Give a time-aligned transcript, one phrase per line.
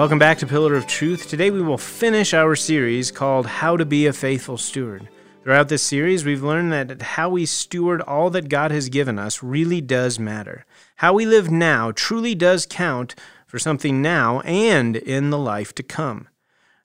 [0.00, 1.28] Welcome back to Pillar of Truth.
[1.28, 5.10] Today we will finish our series called How to Be a Faithful Steward.
[5.42, 9.42] Throughout this series, we've learned that how we steward all that God has given us
[9.42, 10.64] really does matter.
[10.96, 13.14] How we live now truly does count
[13.46, 16.28] for something now and in the life to come.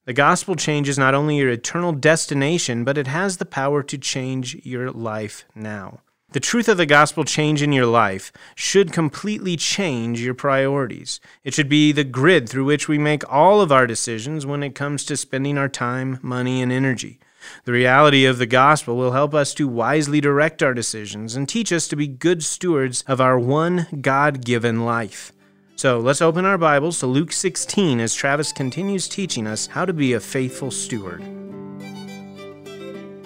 [0.04, 4.56] The gospel changes not only your eternal destination, but it has the power to change
[4.66, 6.02] your life now.
[6.36, 11.22] The truth of the gospel change in your life should completely change your priorities.
[11.46, 14.76] It should be the grid through which we make all of our decisions when it
[14.76, 17.20] comes to spending our time, money, and energy.
[17.64, 21.72] The reality of the gospel will help us to wisely direct our decisions and teach
[21.72, 25.32] us to be good stewards of our one God given life.
[25.78, 29.94] So let's open our Bibles to Luke 16 as Travis continues teaching us how to
[29.94, 31.24] be a faithful steward.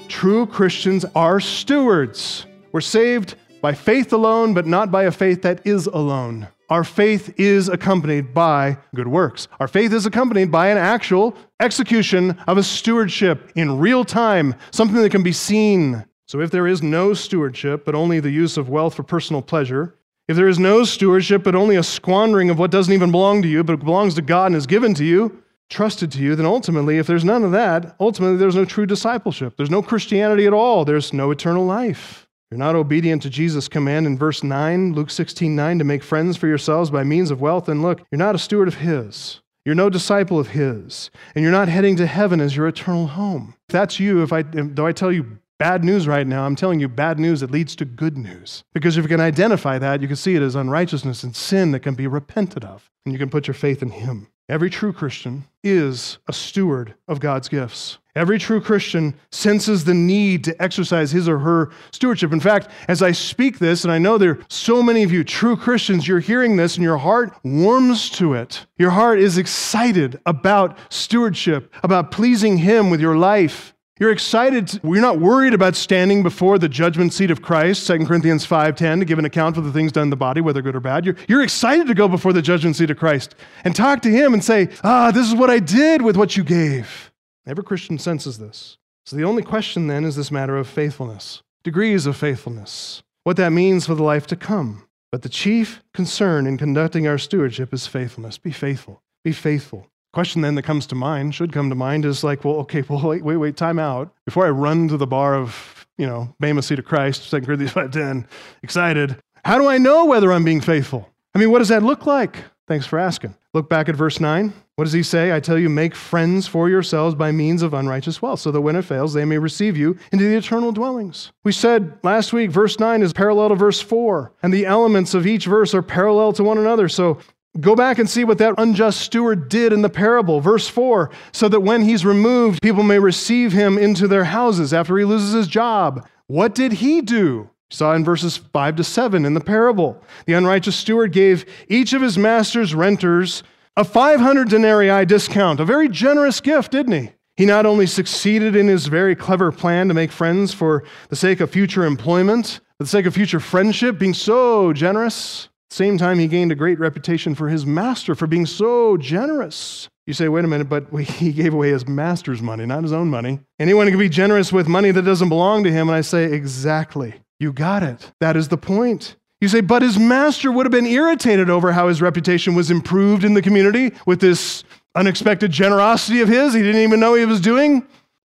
[0.08, 2.46] True Christians are stewards.
[2.72, 6.48] We're saved by faith alone, but not by a faith that is alone.
[6.70, 9.48] Our faith is accompanied by good works.
[9.60, 15.02] Our faith is accompanied by an actual execution of a stewardship in real time, something
[15.02, 16.06] that can be seen.
[16.28, 19.96] So if there is no stewardship, but only the use of wealth for personal pleasure,
[20.28, 23.48] if there is no stewardship, but only a squandering of what doesn't even belong to
[23.48, 27.00] you, but belongs to God and is given to you, trusted to you, then ultimately,
[27.00, 29.58] if there's none of that, ultimately there's no true discipleship.
[29.58, 30.86] There's no Christianity at all.
[30.86, 32.28] There's no eternal life.
[32.52, 36.36] You're not obedient to Jesus' command in verse 9, Luke 16 9, to make friends
[36.36, 37.70] for yourselves by means of wealth.
[37.70, 39.42] And look, you're not a steward of His.
[39.66, 41.12] You're no disciple of His.
[41.36, 43.54] And you're not heading to heaven as your eternal home.
[43.68, 46.80] If that's you, if I, though I tell you bad news right now, I'm telling
[46.80, 48.64] you bad news that leads to good news.
[48.74, 51.82] Because if you can identify that, you can see it as unrighteousness and sin that
[51.82, 52.90] can be repented of.
[53.06, 54.28] And you can put your faith in Him.
[54.50, 58.00] Every true Christian is a steward of God's gifts.
[58.16, 62.34] Every true Christian senses the need to exercise his or her stewardship.
[62.34, 65.24] In fact, as I speak this, and I know there are so many of you
[65.24, 68.66] true Christians, you're hearing this and your heart warms to it.
[68.76, 73.76] Your heart is excited about stewardship, about pleasing Him with your life.
[74.00, 74.80] You're excited.
[74.82, 79.06] You're not worried about standing before the judgment seat of Christ, 2 Corinthians 5.10, to
[79.06, 81.06] give an account for the things done in the body, whether good or bad.
[81.06, 84.34] You're, you're excited to go before the judgment seat of Christ and talk to him
[84.34, 87.12] and say, ah, this is what I did with what you gave.
[87.46, 88.78] Every Christian senses this.
[89.06, 93.52] So the only question then is this matter of faithfulness, degrees of faithfulness, what that
[93.52, 94.88] means for the life to come.
[95.12, 98.38] But the chief concern in conducting our stewardship is faithfulness.
[98.38, 99.02] Be faithful.
[99.26, 99.88] Be faithful.
[100.12, 103.02] Question then that comes to mind, should come to mind, is like, well, okay, well,
[103.08, 104.14] wait, wait, wait, time out.
[104.26, 107.74] Before I run to the bar of, you know, Bema Seat of Christ, 2 Corinthians
[107.74, 108.28] 5.10,
[108.64, 111.10] excited, how do I know whether I'm being faithful?
[111.34, 112.38] I mean, what does that look like?
[112.68, 113.36] Thanks for asking.
[113.54, 114.54] Look back at verse 9.
[114.76, 115.36] What does he say?
[115.36, 118.76] I tell you, make friends for yourselves by means of unrighteous wealth, so that when
[118.76, 121.32] it fails, they may receive you into the eternal dwellings.
[121.44, 125.26] We said last week, verse 9 is parallel to verse 4, and the elements of
[125.28, 126.88] each verse are parallel to one another.
[126.88, 127.18] So
[127.60, 130.40] Go back and see what that unjust steward did in the parable.
[130.40, 134.98] Verse 4 so that when he's removed, people may receive him into their houses after
[134.98, 136.08] he loses his job.
[136.28, 137.50] What did he do?
[137.72, 140.02] Saw in verses 5 to 7 in the parable.
[140.26, 143.44] The unrighteous steward gave each of his master's renters
[143.78, 147.12] a 500 denarii discount, a very generous gift, didn't he?
[147.38, 151.40] He not only succeeded in his very clever plan to make friends for the sake
[151.40, 156.28] of future employment, for the sake of future friendship, being so generous, same time, he
[156.28, 159.88] gained a great reputation for his master for being so generous.
[160.08, 163.10] You say, wait a minute, but he gave away his master's money, not his own
[163.10, 163.40] money.
[163.60, 165.88] Anyone can be generous with money that doesn't belong to him.
[165.88, 167.16] And I say, exactly.
[167.40, 168.12] You got it.
[168.20, 169.16] That is the point.
[169.40, 173.24] You say, but his master would have been irritated over how his reputation was improved
[173.24, 174.64] in the community with this
[174.96, 177.88] unexpected generosity of his he didn't even know he was doing.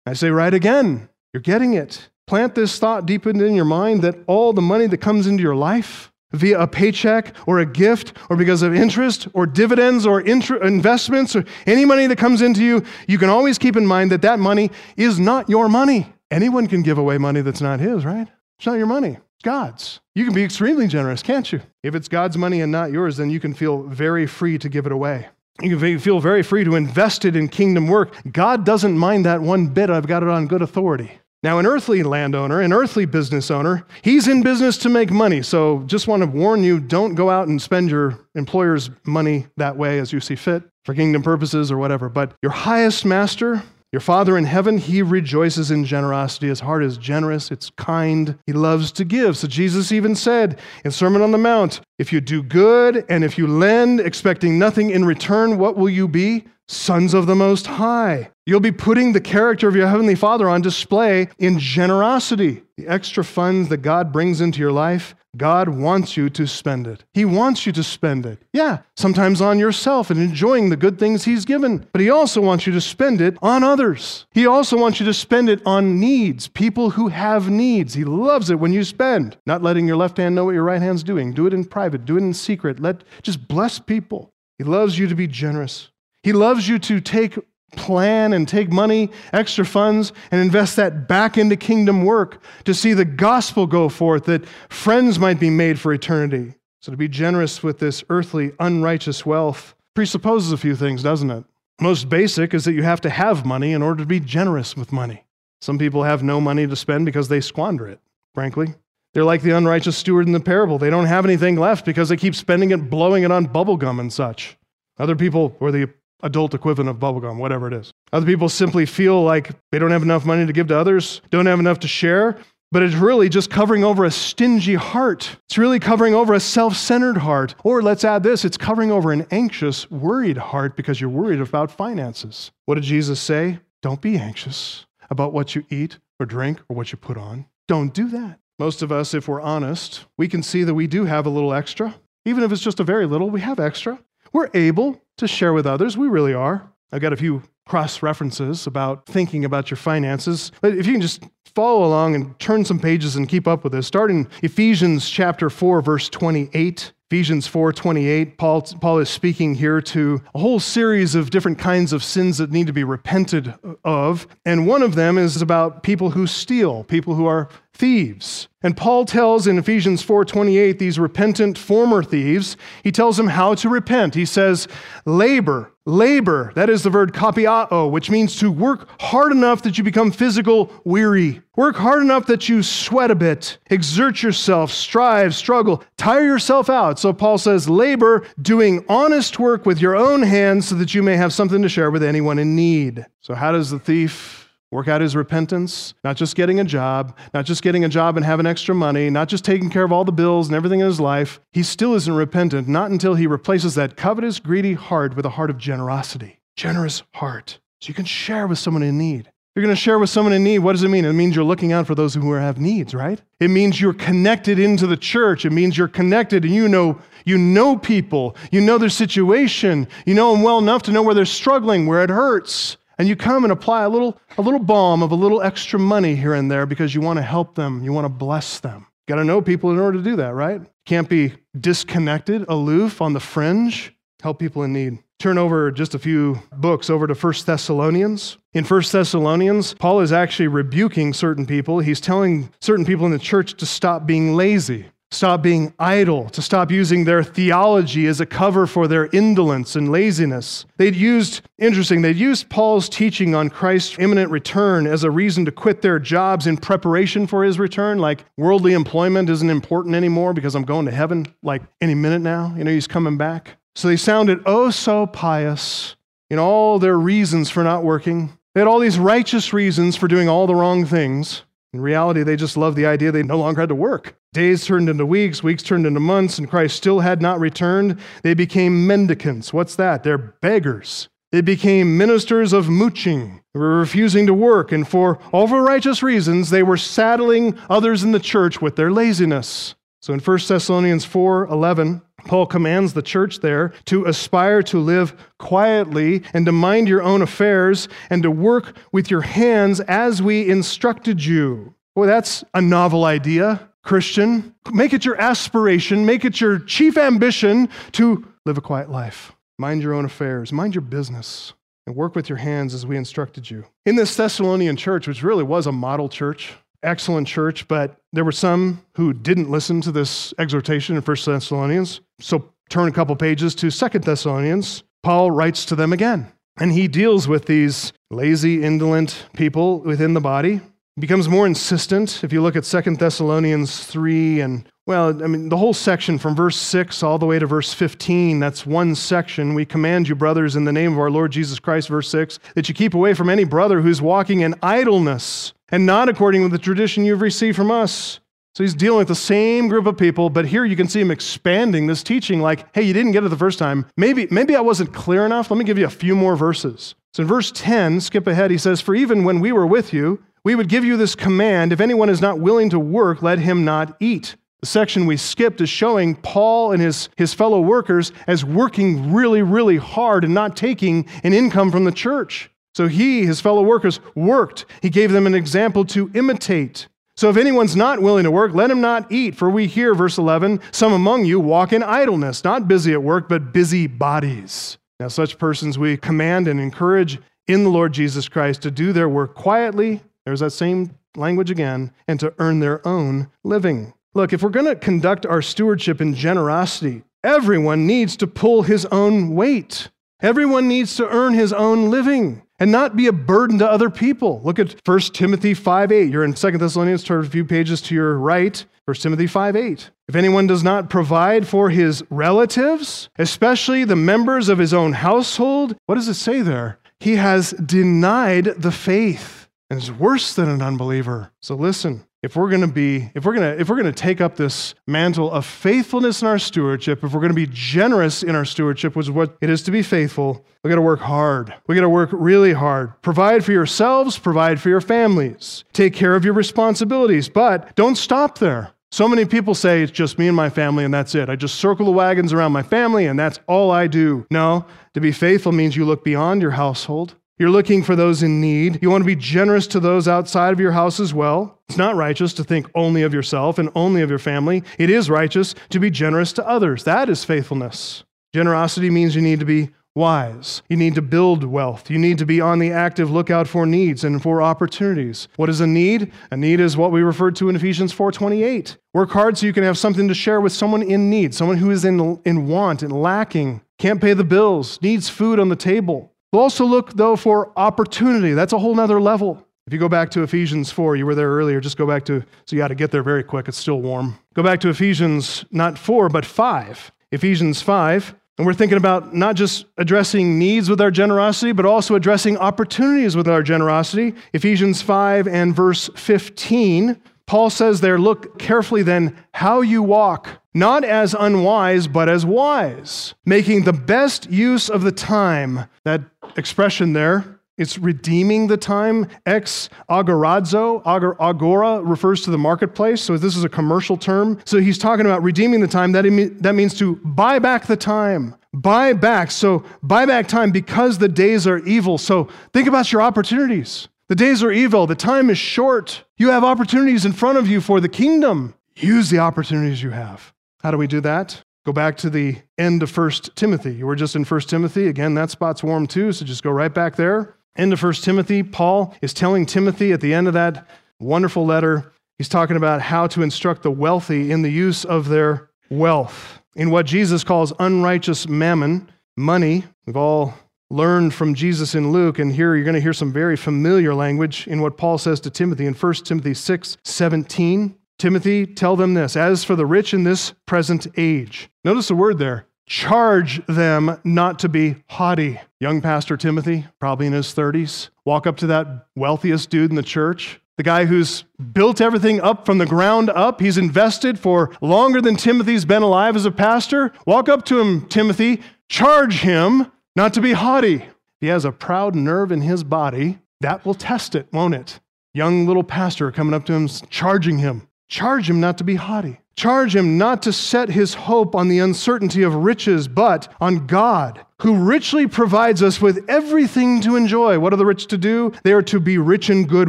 [0.06, 1.08] I say, right again.
[1.32, 2.08] You're getting it.
[2.26, 5.56] Plant this thought deep in your mind that all the money that comes into your
[5.56, 11.34] life, via a paycheck or a gift or because of interest or dividends or investments
[11.34, 14.38] or any money that comes into you, you can always keep in mind that that
[14.38, 16.12] money is not your money.
[16.30, 18.28] Anyone can give away money that's not his, right?
[18.58, 20.00] It's not your money, it's God's.
[20.14, 21.60] You can be extremely generous, can't you?
[21.82, 24.86] If it's God's money and not yours, then you can feel very free to give
[24.86, 25.28] it away.
[25.62, 28.14] You can feel very free to invest it in kingdom work.
[28.32, 29.88] God doesn't mind that one bit.
[29.88, 31.20] I've got it on good authority.
[31.44, 35.42] Now, an earthly landowner, an earthly business owner, he's in business to make money.
[35.42, 39.76] So just want to warn you don't go out and spend your employer's money that
[39.76, 42.08] way as you see fit for kingdom purposes or whatever.
[42.08, 43.62] But your highest master,
[43.92, 46.48] your Father in heaven, he rejoices in generosity.
[46.48, 49.36] His heart is generous, it's kind, he loves to give.
[49.36, 53.36] So Jesus even said in Sermon on the Mount, if you do good and if
[53.36, 56.46] you lend expecting nothing in return, what will you be?
[56.68, 58.30] Sons of the Most High.
[58.46, 62.62] You'll be putting the character of your Heavenly Father on display in generosity.
[62.76, 67.04] The extra funds that God brings into your life, God wants you to spend it.
[67.12, 68.40] He wants you to spend it.
[68.52, 72.66] Yeah, sometimes on yourself and enjoying the good things He's given, but He also wants
[72.66, 74.26] you to spend it on others.
[74.32, 77.94] He also wants you to spend it on needs, people who have needs.
[77.94, 80.82] He loves it when you spend, not letting your left hand know what your right
[80.82, 81.32] hand's doing.
[81.32, 82.80] Do it in private, do it in secret.
[82.80, 84.30] Let just bless people.
[84.58, 85.90] He loves you to be generous.
[86.24, 87.38] He loves you to take
[87.72, 92.94] plan and take money, extra funds, and invest that back into kingdom work to see
[92.94, 96.54] the gospel go forth, that friends might be made for eternity.
[96.80, 101.44] So to be generous with this earthly, unrighteous wealth presupposes a few things, doesn't it?
[101.80, 104.92] Most basic is that you have to have money in order to be generous with
[104.92, 105.24] money.
[105.60, 108.00] Some people have no money to spend because they squander it,
[108.34, 108.68] frankly.
[109.12, 110.78] They're like the unrighteous steward in the parable.
[110.78, 114.12] They don't have anything left because they keep spending it, blowing it on bubblegum and
[114.12, 114.56] such.
[114.98, 115.88] Other people, or the
[116.24, 117.92] adult equivalent of bubblegum, whatever it is.
[118.12, 121.46] Other people simply feel like they don't have enough money to give to others, don't
[121.46, 122.38] have enough to share,
[122.72, 125.36] but it's really just covering over a stingy heart.
[125.48, 127.54] It's really covering over a self centered heart.
[127.62, 131.70] Or let's add this it's covering over an anxious, worried heart because you're worried about
[131.70, 132.50] finances.
[132.64, 133.60] What did Jesus say?
[133.80, 137.46] Don't be anxious about what you eat or drink or what you put on.
[137.68, 138.40] Don't do that.
[138.58, 141.52] Most of us, if we're honest, we can see that we do have a little
[141.52, 141.94] extra.
[142.24, 144.00] Even if it's just a very little, we have extra.
[144.32, 145.96] We're able to share with others.
[145.96, 146.70] We really are.
[146.92, 150.52] I've got a few cross references about thinking about your finances.
[150.60, 151.24] But if you can just
[151.54, 155.50] follow along and turn some pages and keep up with this, start in Ephesians chapter
[155.50, 156.92] 4, verse 28.
[157.14, 162.02] Ephesians 4:28 Paul Paul is speaking here to a whole series of different kinds of
[162.02, 166.26] sins that need to be repented of and one of them is about people who
[166.26, 168.48] steal, people who are thieves.
[168.64, 173.68] And Paul tells in Ephesians 4:28 these repentant former thieves, he tells them how to
[173.68, 174.16] repent.
[174.16, 174.66] He says,
[175.06, 179.84] "Labor, labor, that is the verb kopiao, which means to work hard enough that you
[179.84, 181.42] become physical weary.
[181.56, 183.58] Work hard enough that you sweat a bit.
[183.70, 189.80] Exert yourself, strive, struggle, tire yourself out." So Paul says, "Labor, doing honest work with
[189.80, 193.06] your own hands so that you may have something to share with anyone in need."
[193.20, 194.43] So how does the thief
[194.74, 198.26] work out his repentance, not just getting a job, not just getting a job and
[198.26, 200.98] having extra money, not just taking care of all the bills and everything in his
[200.98, 201.38] life.
[201.52, 205.48] He still isn't repentant, not until he replaces that covetous, greedy heart with a heart
[205.48, 206.40] of generosity.
[206.56, 207.60] Generous heart.
[207.80, 209.30] So you can share with someone in need.
[209.54, 210.58] You're going to share with someone in need.
[210.58, 211.04] What does it mean?
[211.04, 213.22] It means you're looking out for those who have needs, right?
[213.38, 215.44] It means you're connected into the church.
[215.44, 218.34] It means you're connected and you know you know people.
[218.50, 219.86] You know their situation.
[220.04, 222.76] You know them well enough to know where they're struggling, where it hurts.
[222.98, 226.14] And you come and apply a little, a little balm of a little extra money
[226.14, 228.86] here and there because you want to help them, you want to bless them.
[229.06, 230.62] Got to know people in order to do that, right?
[230.86, 233.94] Can't be disconnected, aloof, on the fringe.
[234.22, 234.98] Help people in need.
[235.18, 238.38] Turn over just a few books over to 1 Thessalonians.
[238.52, 241.80] In 1 Thessalonians, Paul is actually rebuking certain people.
[241.80, 246.42] He's telling certain people in the church to stop being lazy stop being idle, to
[246.42, 250.66] stop using their theology as a cover for their indolence and laziness.
[250.76, 255.52] They'd used, interesting, they'd used Paul's teaching on Christ's imminent return as a reason to
[255.52, 260.54] quit their jobs in preparation for his return, like worldly employment isn't important anymore because
[260.54, 262.54] I'm going to heaven like any minute now.
[262.56, 263.56] You know, he's coming back.
[263.74, 265.96] So they sounded oh so pious
[266.30, 268.38] in all their reasons for not working.
[268.54, 271.42] They had all these righteous reasons for doing all the wrong things.
[271.74, 274.14] In reality, they just loved the idea they no longer had to work.
[274.32, 277.98] Days turned into weeks, weeks turned into months, and Christ still had not returned.
[278.22, 279.52] They became mendicants.
[279.52, 280.04] What's that?
[280.04, 281.08] They're beggars.
[281.32, 283.42] They became ministers of mooching.
[283.52, 288.04] They were refusing to work, and for all for righteous reasons, they were saddling others
[288.04, 289.74] in the church with their laziness.
[290.00, 295.14] So in 1 Thessalonians 4 11, Paul commands the church there to aspire to live
[295.38, 300.48] quietly and to mind your own affairs and to work with your hands as we
[300.48, 301.74] instructed you.
[301.94, 304.54] Boy, that's a novel idea, Christian.
[304.72, 309.32] Make it your aspiration, make it your chief ambition to live a quiet life.
[309.58, 311.52] Mind your own affairs, mind your business,
[311.86, 313.64] and work with your hands as we instructed you.
[313.86, 318.32] In this Thessalonian church, which really was a model church, excellent church, but there were
[318.32, 322.00] some who didn't listen to this exhortation in 1 Thessalonians.
[322.20, 324.82] So turn a couple pages to 2 Thessalonians.
[325.02, 330.20] Paul writes to them again, and he deals with these lazy, indolent people within the
[330.20, 330.60] body.
[330.96, 332.22] He becomes more insistent.
[332.22, 336.36] If you look at 2 Thessalonians 3 and well, I mean, the whole section from
[336.36, 339.54] verse 6 all the way to verse 15, that's one section.
[339.54, 342.68] We command you, brothers, in the name of our Lord Jesus Christ, verse 6, that
[342.68, 346.58] you keep away from any brother who's walking in idleness and not according to the
[346.58, 348.20] tradition you've received from us.
[348.54, 351.10] So he's dealing with the same group of people, but here you can see him
[351.10, 353.84] expanding this teaching like, hey, you didn't get it the first time.
[353.96, 355.50] Maybe, maybe I wasn't clear enough.
[355.50, 356.94] Let me give you a few more verses.
[357.12, 360.22] So in verse 10, skip ahead, he says, For even when we were with you,
[360.44, 363.64] we would give you this command if anyone is not willing to work, let him
[363.64, 364.36] not eat.
[364.60, 369.42] The section we skipped is showing Paul and his, his fellow workers as working really,
[369.42, 372.50] really hard and not taking an income from the church.
[372.74, 374.64] So he, his fellow workers, worked.
[374.80, 376.86] He gave them an example to imitate.
[377.16, 379.36] So if anyone's not willing to work, let him not eat.
[379.36, 383.28] For we hear, verse 11, some among you walk in idleness, not busy at work,
[383.28, 384.78] but busy bodies.
[384.98, 389.08] Now, such persons we command and encourage in the Lord Jesus Christ to do their
[389.08, 390.00] work quietly.
[390.24, 393.94] There's that same language again, and to earn their own living.
[394.14, 398.86] Look, if we're going to conduct our stewardship in generosity, everyone needs to pull his
[398.86, 399.88] own weight.
[400.20, 404.40] Everyone needs to earn his own living and not be a burden to other people.
[404.44, 406.10] Look at 1 Timothy 5 8.
[406.10, 408.64] You're in 2 Thessalonians, turn a few pages to your right.
[408.86, 409.90] 1 Timothy 5 8.
[410.08, 415.76] If anyone does not provide for his relatives, especially the members of his own household,
[415.86, 416.78] what does it say there?
[417.00, 421.32] He has denied the faith and is worse than an unbeliever.
[421.40, 423.92] So listen, if we're going to be if we're going to if we're going to
[423.92, 428.22] take up this mantle of faithfulness in our stewardship if we're going to be generous
[428.22, 431.52] in our stewardship is what it is to be faithful we got to work hard.
[431.66, 432.94] We got to work really hard.
[433.02, 435.64] Provide for yourselves provide for your families.
[435.74, 438.70] Take care of your responsibilities but don't stop there.
[438.90, 441.28] So many people say it's just me and my family and that's it.
[441.28, 444.26] I just circle the wagons around my family and that's all i do.
[444.30, 444.64] No
[444.94, 448.78] to be faithful means you look beyond your household you're looking for those in need.
[448.80, 451.60] You want to be generous to those outside of your house as well.
[451.68, 454.62] It's not righteous to think only of yourself and only of your family.
[454.78, 456.84] It is righteous to be generous to others.
[456.84, 458.04] That is faithfulness.
[458.32, 460.62] Generosity means you need to be wise.
[460.68, 461.90] You need to build wealth.
[461.90, 465.28] You need to be on the active lookout for needs and for opportunities.
[465.36, 466.12] What is a need?
[466.30, 468.76] A need is what we referred to in Ephesians 4:28.
[468.92, 471.70] Work hard so you can have something to share with someone in need, someone who
[471.70, 476.13] is in, in want and lacking, can't pay the bills, needs food on the table.
[476.34, 478.32] We'll also look, though, for opportunity.
[478.32, 479.46] That's a whole nother level.
[479.68, 482.24] If you go back to Ephesians 4, you were there earlier, just go back to,
[482.44, 484.18] so you got to get there very quick, it's still warm.
[484.34, 486.90] Go back to Ephesians, not 4, but 5.
[487.12, 491.94] Ephesians 5, and we're thinking about not just addressing needs with our generosity, but also
[491.94, 494.12] addressing opportunities with our generosity.
[494.32, 500.84] Ephesians 5 and verse 15 Paul says there, look carefully then how you walk, not
[500.84, 505.66] as unwise, but as wise, making the best use of the time.
[505.84, 506.02] That
[506.36, 509.08] expression there, it's redeeming the time.
[509.26, 513.00] Ex agorazo, agora refers to the marketplace.
[513.00, 514.40] So this is a commercial term.
[514.44, 515.92] So he's talking about redeeming the time.
[515.92, 516.02] That,
[516.40, 518.34] that means to buy back the time.
[518.52, 519.30] Buy back.
[519.30, 521.98] So buy back time because the days are evil.
[521.98, 523.88] So think about your opportunities.
[524.08, 524.86] The days are evil.
[524.86, 526.04] The time is short.
[526.18, 528.54] You have opportunities in front of you for the kingdom.
[528.76, 530.33] Use the opportunities you have.
[530.64, 531.42] How do we do that?
[531.66, 533.74] Go back to the end of 1 Timothy.
[533.74, 534.88] You were just in 1 Timothy.
[534.88, 537.36] Again, that spot's warm too, so just go right back there.
[537.54, 538.42] End of 1 Timothy.
[538.42, 540.66] Paul is telling Timothy at the end of that
[540.98, 545.50] wonderful letter, he's talking about how to instruct the wealthy in the use of their
[545.68, 546.40] wealth.
[546.56, 549.64] In what Jesus calls unrighteous mammon, money.
[549.84, 550.32] We've all
[550.70, 554.46] learned from Jesus in Luke, and here you're going to hear some very familiar language
[554.46, 557.76] in what Paul says to Timothy in 1 Timothy 6 17.
[558.04, 561.48] Timothy, tell them this as for the rich in this present age.
[561.64, 565.40] Notice the word there charge them not to be haughty.
[565.58, 569.82] Young Pastor Timothy, probably in his 30s, walk up to that wealthiest dude in the
[569.82, 573.40] church, the guy who's built everything up from the ground up.
[573.40, 576.92] He's invested for longer than Timothy's been alive as a pastor.
[577.06, 580.84] Walk up to him, Timothy, charge him not to be haughty.
[581.22, 584.78] He has a proud nerve in his body, that will test it, won't it?
[585.14, 587.66] Young little pastor coming up to him, charging him.
[587.88, 589.20] Charge him not to be haughty.
[589.36, 594.24] Charge him not to set his hope on the uncertainty of riches, but on God,
[594.40, 597.38] who richly provides us with everything to enjoy.
[597.38, 598.32] What are the rich to do?
[598.44, 599.68] They are to be rich in good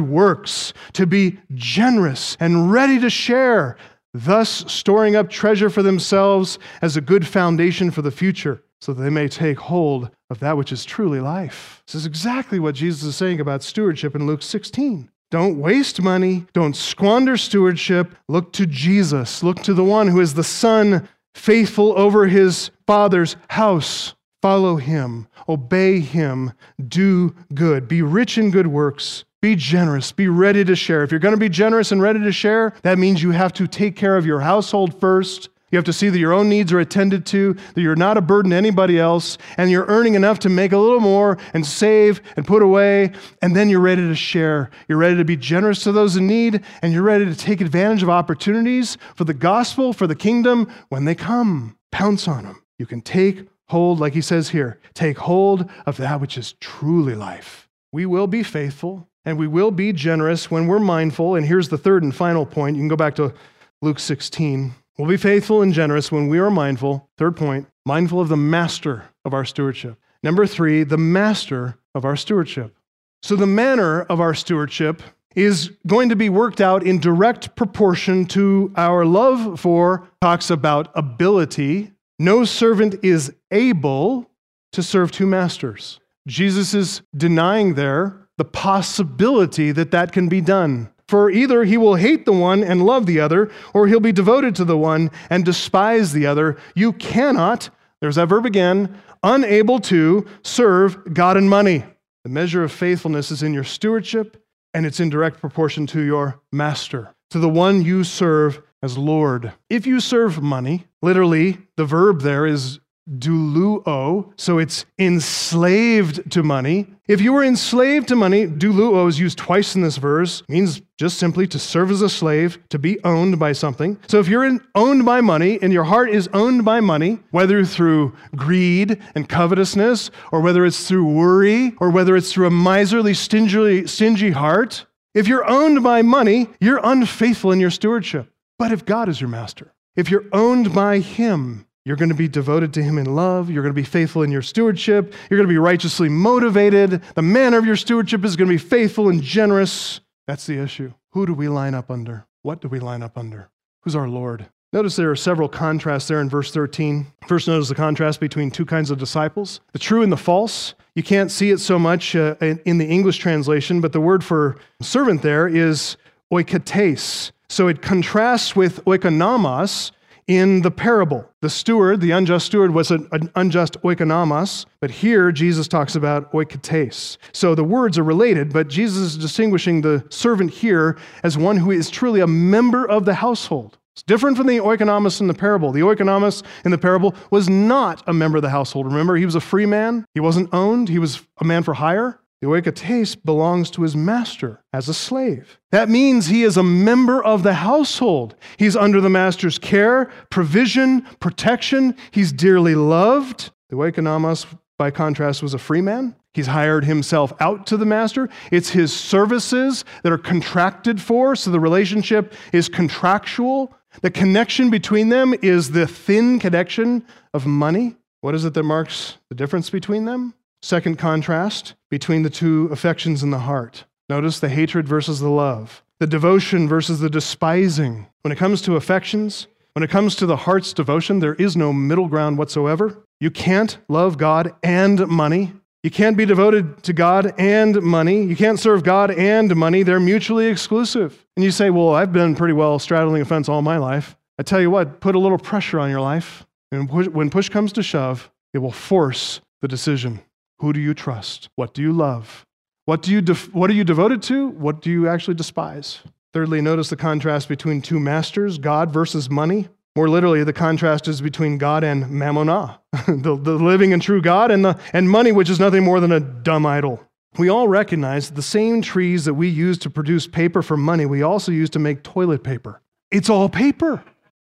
[0.00, 3.76] works, to be generous and ready to share,
[4.14, 9.02] thus storing up treasure for themselves as a good foundation for the future so that
[9.02, 11.82] they may take hold of that which is truly life.
[11.86, 15.10] This is exactly what Jesus is saying about stewardship in Luke 16.
[15.30, 16.46] Don't waste money.
[16.52, 18.14] Don't squander stewardship.
[18.28, 19.42] Look to Jesus.
[19.42, 24.14] Look to the one who is the Son, faithful over his Father's house.
[24.40, 25.26] Follow him.
[25.48, 26.52] Obey him.
[26.86, 27.88] Do good.
[27.88, 29.24] Be rich in good works.
[29.42, 30.12] Be generous.
[30.12, 31.02] Be ready to share.
[31.02, 33.66] If you're going to be generous and ready to share, that means you have to
[33.66, 36.78] take care of your household first You have to see that your own needs are
[36.78, 40.48] attended to, that you're not a burden to anybody else, and you're earning enough to
[40.48, 44.70] make a little more and save and put away, and then you're ready to share.
[44.86, 48.04] You're ready to be generous to those in need, and you're ready to take advantage
[48.04, 51.76] of opportunities for the gospel, for the kingdom when they come.
[51.90, 52.62] Pounce on them.
[52.78, 57.14] You can take hold, like he says here, take hold of that which is truly
[57.14, 57.68] life.
[57.92, 61.34] We will be faithful and we will be generous when we're mindful.
[61.34, 62.76] And here's the third and final point.
[62.76, 63.34] You can go back to
[63.82, 64.74] Luke 16.
[64.98, 67.10] We'll be faithful and generous when we are mindful.
[67.18, 69.98] Third point, mindful of the master of our stewardship.
[70.22, 72.74] Number three, the master of our stewardship.
[73.22, 75.02] So the manner of our stewardship
[75.34, 80.90] is going to be worked out in direct proportion to our love for, talks about
[80.94, 81.92] ability.
[82.18, 84.30] No servant is able
[84.72, 86.00] to serve two masters.
[86.26, 90.90] Jesus is denying there the possibility that that can be done.
[91.08, 94.56] For either he will hate the one and love the other, or he'll be devoted
[94.56, 96.56] to the one and despise the other.
[96.74, 97.70] You cannot,
[98.00, 101.84] there's that verb again, unable to serve God and money.
[102.24, 104.42] The measure of faithfulness is in your stewardship,
[104.74, 109.52] and it's in direct proportion to your master, to the one you serve as Lord.
[109.70, 116.86] If you serve money, literally, the verb there is douleuo, so it's enslaved to money.
[117.08, 121.18] If you were enslaved to money, douleuo is used twice in this verse, means just
[121.18, 123.98] simply to serve as a slave, to be owned by something.
[124.08, 127.64] So if you're in, owned by money and your heart is owned by money, whether
[127.64, 133.14] through greed and covetousness, or whether it's through worry, or whether it's through a miserly,
[133.14, 138.30] stingy, stingy heart, if you're owned by money, you're unfaithful in your stewardship.
[138.58, 142.26] But if God is your master, if you're owned by Him, you're going to be
[142.26, 143.48] devoted to Him in love.
[143.48, 145.14] You're going to be faithful in your stewardship.
[145.30, 147.00] You're going to be righteously motivated.
[147.14, 150.00] The manner of your stewardship is going to be faithful and generous.
[150.26, 150.92] That's the issue.
[151.12, 152.26] Who do we line up under?
[152.42, 153.50] What do we line up under?
[153.82, 154.46] Who's our Lord?
[154.72, 157.06] Notice there are several contrasts there in verse 13.
[157.28, 160.74] First, notice the contrast between two kinds of disciples the true and the false.
[160.96, 164.56] You can't see it so much uh, in the English translation, but the word for
[164.80, 165.96] servant there is
[166.32, 167.30] oiketes.
[167.48, 169.92] So it contrasts with oikonomos,
[170.26, 171.28] in the parable.
[171.40, 176.32] The steward, the unjust steward, was an, an unjust oikonomos, but here Jesus talks about
[176.32, 177.16] oiketes.
[177.32, 181.70] So the words are related, but Jesus is distinguishing the servant here as one who
[181.70, 183.78] is truly a member of the household.
[183.94, 185.72] It's different from the oikonomos in the parable.
[185.72, 188.86] The oikonomos in the parable was not a member of the household.
[188.86, 192.20] Remember, he was a free man, he wasn't owned, he was a man for hire.
[192.42, 195.58] The oiketes belongs to his master as a slave.
[195.72, 198.34] That means he is a member of the household.
[198.58, 201.96] He's under the master's care, provision, protection.
[202.10, 203.50] He's dearly loved.
[203.70, 204.46] The oikonomos,
[204.78, 206.14] by contrast, was a free man.
[206.34, 208.28] He's hired himself out to the master.
[208.52, 213.74] It's his services that are contracted for, so the relationship is contractual.
[214.02, 217.96] The connection between them is the thin connection of money.
[218.20, 220.34] What is it that marks the difference between them?
[220.66, 223.84] Second contrast between the two affections in the heart.
[224.08, 228.08] Notice the hatred versus the love, the devotion versus the despising.
[228.22, 231.72] When it comes to affections, when it comes to the heart's devotion, there is no
[231.72, 232.98] middle ground whatsoever.
[233.20, 235.52] You can't love God and money.
[235.84, 238.24] You can't be devoted to God and money.
[238.24, 239.84] You can't serve God and money.
[239.84, 241.24] They're mutually exclusive.
[241.36, 244.16] And you say, Well, I've been pretty well straddling a fence all my life.
[244.36, 246.44] I tell you what, put a little pressure on your life.
[246.72, 250.22] And when push comes to shove, it will force the decision.
[250.60, 251.48] Who do you trust?
[251.56, 252.46] What do you love?
[252.86, 254.48] What, do you def- what are you devoted to?
[254.48, 256.00] What do you actually despise?
[256.32, 259.68] Thirdly, notice the contrast between two masters, God versus money.
[259.96, 264.50] More literally, the contrast is between God and mammonah, the, the living and true God,
[264.50, 267.00] and, the, and money, which is nothing more than a dumb idol.
[267.38, 271.06] We all recognize that the same trees that we use to produce paper for money,
[271.06, 272.82] we also use to make toilet paper.
[273.10, 274.04] It's all paper.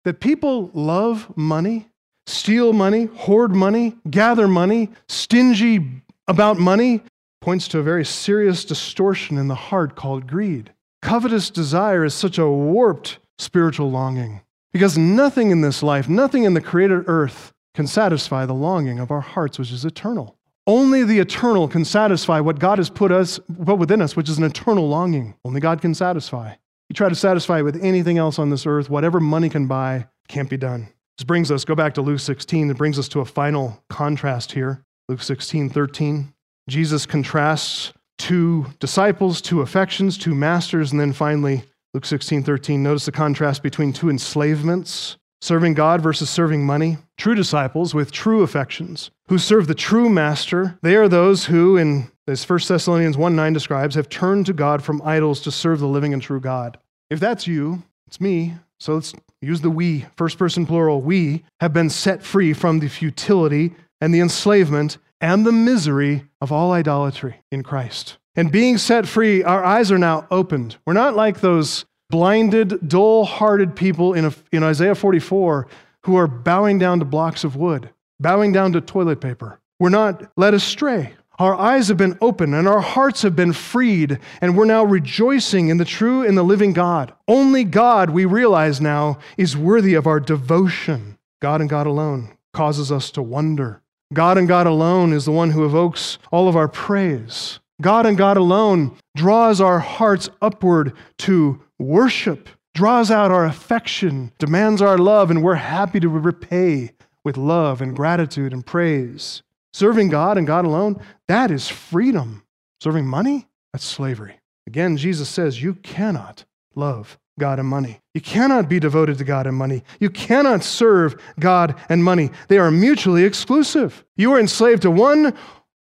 [0.03, 1.89] That people love money
[2.27, 7.01] steal money, hoard money, gather money, stingy about money,
[7.41, 10.71] points to a very serious distortion in the heart called greed.
[11.01, 14.41] Covetous desire is such a warped spiritual longing
[14.73, 19.11] because nothing in this life, nothing in the created earth can satisfy the longing of
[19.11, 20.35] our hearts, which is eternal.
[20.65, 24.39] Only the eternal can satisfy what God has put us put within us, which is
[24.39, 25.35] an eternal longing.
[25.45, 26.55] Only God can satisfy.
[26.89, 30.07] You try to satisfy it with anything else on this earth, whatever money can buy,
[30.27, 30.87] can't be done.
[31.17, 34.51] This brings us, go back to Luke 16, it brings us to a final contrast
[34.51, 34.83] here.
[35.07, 36.33] Luke 16, 13.
[36.67, 42.83] Jesus contrasts two disciples, two affections, two masters, and then finally, Luke 16, 13.
[42.83, 46.97] Notice the contrast between two enslavements serving God versus serving money.
[47.17, 50.77] True disciples with true affections who serve the true master.
[50.81, 54.83] They are those who, in as 1 Thessalonians 1 9 describes, have turned to God
[54.83, 56.79] from idols to serve the living and true God.
[57.09, 59.13] If that's you, it's me, So let's
[59.45, 61.01] use the we, first person plural.
[61.01, 66.51] We have been set free from the futility and the enslavement and the misery of
[66.51, 68.17] all idolatry in Christ.
[68.35, 70.77] And being set free, our eyes are now opened.
[70.85, 75.67] We're not like those blinded, dull hearted people in, a, in Isaiah 44
[76.03, 79.59] who are bowing down to blocks of wood, bowing down to toilet paper.
[79.79, 81.13] We're not led astray.
[81.37, 85.69] Our eyes have been opened and our hearts have been freed, and we're now rejoicing
[85.69, 87.13] in the true and the living God.
[87.27, 91.17] Only God, we realize now, is worthy of our devotion.
[91.41, 93.81] God and God alone causes us to wonder.
[94.13, 97.59] God and God alone is the one who evokes all of our praise.
[97.81, 104.81] God and God alone draws our hearts upward to worship, draws out our affection, demands
[104.81, 106.91] our love, and we're happy to repay
[107.25, 109.43] with love and gratitude and praise.
[109.75, 112.43] Serving God and God alone, that is freedom.
[112.81, 114.39] Serving money, that's slavery.
[114.67, 117.99] Again, Jesus says you cannot love God and money.
[118.13, 119.83] You cannot be devoted to God and money.
[119.99, 122.31] You cannot serve God and money.
[122.47, 124.05] They are mutually exclusive.
[124.15, 125.33] You are enslaved to one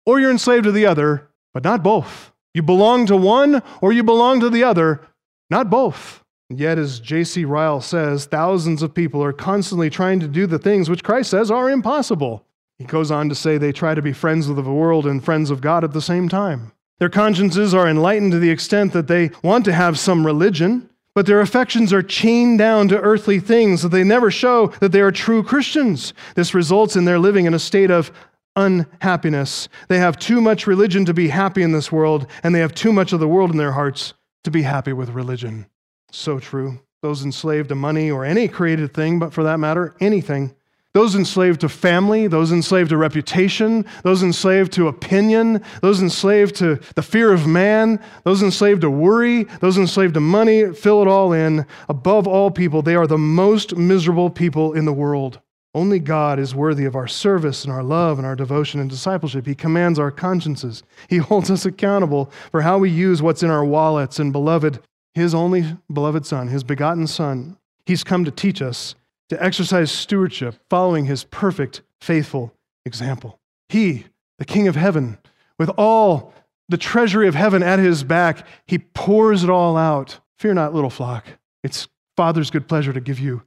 [0.05, 2.33] or you're enslaved to the other, but not both.
[2.53, 5.07] You belong to one or you belong to the other,
[5.49, 6.21] not both.
[6.49, 7.45] And yet, as J.C.
[7.45, 11.49] Ryle says, thousands of people are constantly trying to do the things which Christ says
[11.49, 12.44] are impossible.
[12.77, 15.49] He goes on to say they try to be friends of the world and friends
[15.49, 16.71] of God at the same time.
[16.99, 21.25] Their consciences are enlightened to the extent that they want to have some religion, but
[21.25, 25.11] their affections are chained down to earthly things that they never show that they are
[25.11, 26.13] true Christians.
[26.35, 28.11] This results in their living in a state of
[28.55, 29.67] unhappiness.
[29.87, 32.93] They have too much religion to be happy in this world, and they have too
[32.93, 35.65] much of the world in their hearts to be happy with religion.
[36.11, 36.79] So true.
[37.01, 40.55] Those enslaved to money or any created thing, but for that matter, anything,
[40.95, 46.79] those enslaved to family, those enslaved to reputation, those enslaved to opinion, those enslaved to
[46.95, 51.33] the fear of man, those enslaved to worry, those enslaved to money, fill it all
[51.33, 51.65] in.
[51.89, 55.41] Above all people, they are the most miserable people in the world.
[55.73, 59.45] Only God is worthy of our service and our love and our devotion and discipleship.
[59.45, 60.81] He commands our consciences.
[61.09, 64.17] He holds us accountable for how we use what's in our wallets.
[64.17, 64.79] And beloved,
[65.13, 68.95] His only beloved Son, His begotten Son, He's come to teach us
[69.29, 72.53] to exercise stewardship following his perfect, faithful
[72.85, 73.39] example.
[73.69, 74.05] He,
[74.37, 75.17] the King of heaven,
[75.57, 76.33] with all
[76.69, 80.19] the treasury of heaven at his back, he pours it all out.
[80.39, 81.25] Fear not, little flock.
[81.63, 83.43] It's Father's good pleasure to give you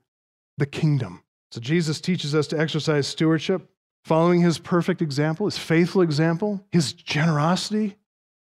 [0.57, 1.23] the kingdom.
[1.53, 3.69] So Jesus teaches us to exercise stewardship,
[4.05, 7.97] following his perfect example, his faithful example, his generosity.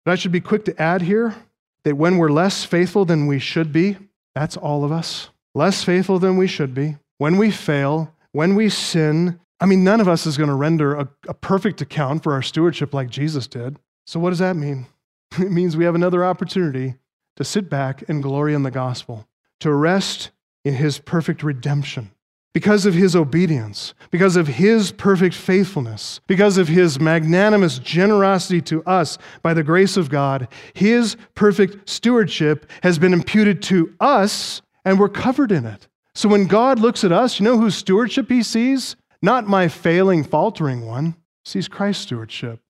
[0.04, 1.36] But I should be quick to add here
[1.84, 3.98] that when we're less faithful than we should be,
[4.34, 8.70] that's all of us, less faithful than we should be, when we fail, when we
[8.70, 12.34] sin, I mean, none of us is going to render a, a, perfect account for
[12.34, 13.78] our stewardship like Jesus did.
[14.06, 14.88] So, what does that mean?
[15.40, 16.96] It means we have another opportunity
[17.36, 19.28] to sit back and glory in the gospel,
[19.60, 20.32] to rest
[20.64, 22.12] in his perfect redemption.
[22.54, 28.82] Because of his obedience, because of his perfect faithfulness, because of his magnanimous generosity to
[28.86, 34.98] us by the grace of God, his perfect stewardship has been imputed to us, and
[34.98, 35.90] we're covered in it.
[36.16, 38.96] So when God looks at us, you know whose stewardship he sees?
[39.22, 41.18] Not my failing, faltering one.
[41.44, 42.62] He sees Christ's stewardship.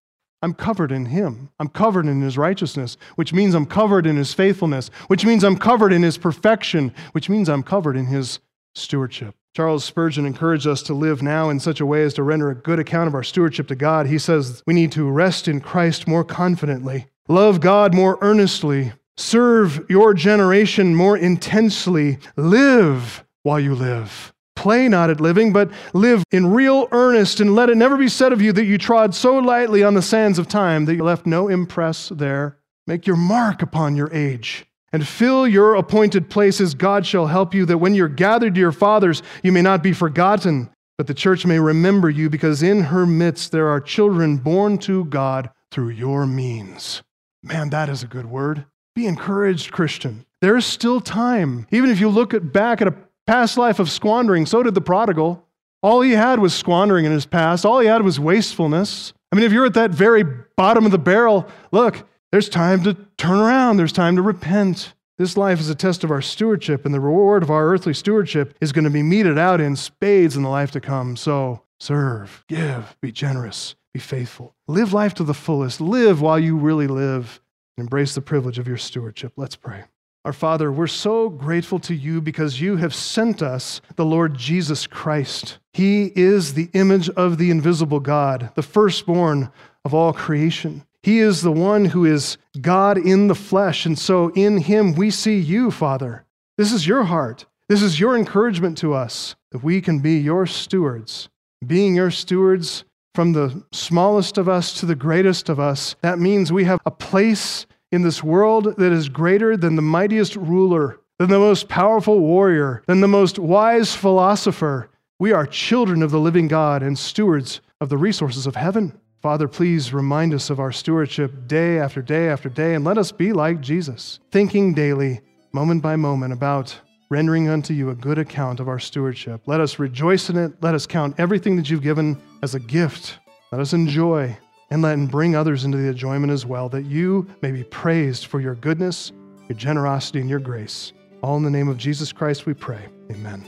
[0.41, 1.49] I'm covered in him.
[1.59, 5.57] I'm covered in his righteousness, which means I'm covered in his faithfulness, which means I'm
[5.57, 8.39] covered in his perfection, which means I'm covered in his
[8.73, 9.35] stewardship.
[9.55, 12.55] Charles Spurgeon encouraged us to live now in such a way as to render a
[12.55, 14.07] good account of our stewardship to God.
[14.07, 19.85] He says we need to rest in Christ more confidently, love God more earnestly, serve
[19.87, 24.33] your generation more intensely, live while you live.
[24.55, 28.33] Play not at living, but live in real earnest, and let it never be said
[28.33, 31.27] of you that you trod so lightly on the sands of time that you left
[31.27, 32.57] no impress there.
[32.87, 36.73] Make your mark upon your age, and fill your appointed places.
[36.73, 39.93] God shall help you, that when you're gathered to your fathers, you may not be
[39.93, 44.79] forgotten, but the church may remember you, because in her midst there are children born
[44.79, 47.03] to God through your means.
[47.43, 48.65] Man, that is a good word.
[48.95, 50.25] Be encouraged, Christian.
[50.41, 51.67] There's still time.
[51.69, 52.95] Even if you look at, back at a
[53.27, 54.45] past life of squandering.
[54.45, 55.45] So did the prodigal.
[55.81, 59.13] All he had was squandering in his past, all he had was wastefulness.
[59.31, 60.23] I mean, if you're at that very
[60.57, 64.93] bottom of the barrel, look, there's time to turn around, there's time to repent.
[65.17, 68.57] This life is a test of our stewardship, and the reward of our earthly stewardship
[68.59, 71.15] is going to be meted out in spades in the life to come.
[71.15, 74.55] So serve, give, be generous, be faithful.
[74.67, 75.79] Live life to the fullest.
[75.79, 77.39] Live while you really live.
[77.77, 79.33] Embrace the privilege of your stewardship.
[79.37, 79.83] Let's pray.
[80.25, 84.87] Our Father, we're so grateful to you because you have sent us the Lord Jesus
[84.87, 85.59] Christ.
[85.71, 89.51] He is the image of the invisible God, the firstborn
[89.85, 90.83] of all creation.
[91.03, 93.85] He is the one who is God in the flesh.
[93.85, 96.25] And so in him we see you, Father.
[96.57, 97.45] This is your heart.
[97.69, 101.29] This is your encouragement to us that we can be your stewards.
[101.63, 102.83] Being your stewards
[103.13, 106.89] from the smallest of us to the greatest of us, that means we have a
[106.89, 112.19] place in this world that is greater than the mightiest ruler, than the most powerful
[112.19, 114.89] warrior, than the most wise philosopher.
[115.17, 118.99] We are children of the living God and stewards of the resources of heaven.
[119.21, 123.13] Father, please remind us of our stewardship day after day after day, and let us
[123.13, 125.21] be like Jesus, thinking daily,
[125.53, 126.77] moment by moment, about
[127.09, 129.39] rendering unto you a good account of our stewardship.
[129.45, 130.51] Let us rejoice in it.
[130.61, 133.19] Let us count everything that you've given as a gift.
[133.53, 134.37] Let us enjoy
[134.69, 138.25] and let and bring others into the enjoyment as well, that you may be praised
[138.25, 139.11] for your goodness,
[139.47, 140.93] your generosity, and your grace.
[141.21, 142.85] All in the name of Jesus Christ we pray.
[143.11, 143.43] Amen.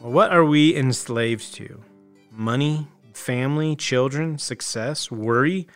[0.00, 1.82] What are we enslaved to?
[2.30, 5.68] Money, family, children, success, worry?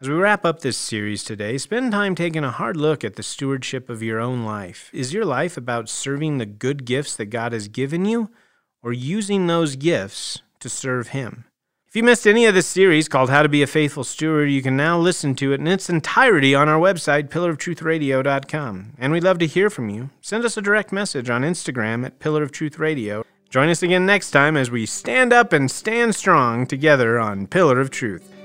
[0.00, 3.22] As we wrap up this series today, spend time taking a hard look at the
[3.24, 4.90] stewardship of your own life.
[4.92, 8.30] Is your life about serving the good gifts that God has given you,
[8.88, 11.44] or using those gifts to serve Him?
[11.88, 14.62] If you missed any of this series called How to Be a Faithful Steward, you
[14.62, 18.92] can now listen to it in its entirety on our website, pillaroftruthradio.com.
[18.98, 20.08] And we'd love to hear from you.
[20.22, 23.26] Send us a direct message on Instagram at Pillar of Truth Radio.
[23.50, 27.78] Join us again next time as we stand up and stand strong together on Pillar
[27.78, 28.37] of Truth.